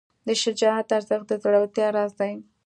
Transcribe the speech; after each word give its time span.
د 0.27 0.29
شجاعت 0.41 0.87
ارزښت 0.97 1.27
د 1.29 1.33
زړورتیا 1.43 1.87
راز 1.95 2.11
دی. 2.19 2.33